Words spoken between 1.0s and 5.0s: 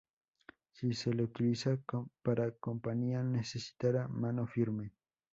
le utiliza para compañía necesitará mano firme.